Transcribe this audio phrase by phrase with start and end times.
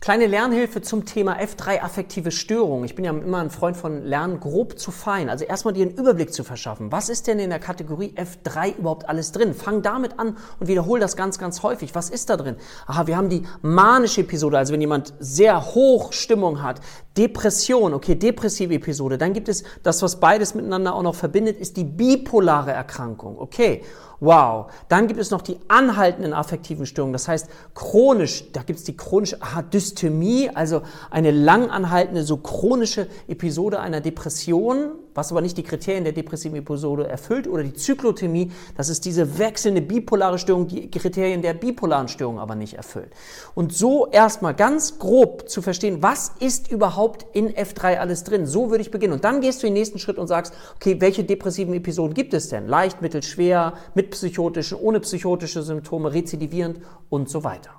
[0.00, 2.84] Kleine Lernhilfe zum Thema F3 affektive Störung.
[2.84, 5.28] Ich bin ja immer ein Freund von Lernen grob zu fein.
[5.28, 6.92] Also erstmal dir einen Überblick zu verschaffen.
[6.92, 9.54] Was ist denn in der Kategorie F3 überhaupt alles drin?
[9.54, 11.96] Fang damit an und wiederhole das ganz, ganz häufig.
[11.96, 12.54] Was ist da drin?
[12.86, 16.80] Aha, wir haben die manische Episode, also wenn jemand sehr hoch Stimmung hat.
[17.18, 19.18] Depression, okay, depressive Episode.
[19.18, 23.38] Dann gibt es das, was beides miteinander auch noch verbindet, ist die bipolare Erkrankung.
[23.38, 23.82] Okay,
[24.20, 24.70] wow.
[24.88, 27.12] Dann gibt es noch die anhaltenden affektiven Störungen.
[27.12, 33.08] Das heißt, chronisch, da gibt es die chronische aha, Dysthymie, also eine langanhaltende, so chronische
[33.26, 38.52] Episode einer Depression, was aber nicht die Kriterien der depressiven Episode erfüllt, oder die Zyklothymie,
[38.76, 43.12] das ist diese wechselnde bipolare Störung, die Kriterien der bipolaren Störung aber nicht erfüllt.
[43.54, 48.46] Und so erstmal ganz grob zu verstehen, was ist überhaupt in F3 alles drin?
[48.46, 49.14] So würde ich beginnen.
[49.14, 52.48] Und dann gehst du den nächsten Schritt und sagst, okay, welche depressiven Episoden gibt es
[52.48, 52.66] denn?
[52.66, 57.70] Leicht, mittel, schwer, mit psychotischen, ohne psychotische Symptome, rezidivierend und so weiter.